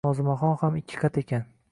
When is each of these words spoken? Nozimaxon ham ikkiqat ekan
Nozimaxon 0.05 0.55
ham 0.61 0.79
ikkiqat 0.79 1.19
ekan 1.23 1.45